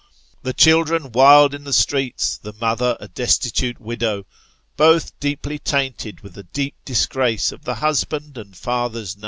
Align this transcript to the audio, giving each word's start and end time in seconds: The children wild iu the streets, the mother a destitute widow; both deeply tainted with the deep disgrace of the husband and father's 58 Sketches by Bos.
The 0.41 0.51
children 0.53 1.11
wild 1.11 1.53
iu 1.53 1.59
the 1.59 1.71
streets, 1.73 2.35
the 2.37 2.53
mother 2.59 2.97
a 2.99 3.07
destitute 3.07 3.79
widow; 3.79 4.25
both 4.75 5.11
deeply 5.19 5.59
tainted 5.59 6.21
with 6.21 6.33
the 6.33 6.41
deep 6.41 6.73
disgrace 6.85 7.51
of 7.51 7.65
the 7.65 7.75
husband 7.75 8.35
and 8.35 8.57
father's 8.57 8.91
58 8.91 8.95
Sketches 8.95 9.13
by 9.13 9.17
Bos. 9.17 9.19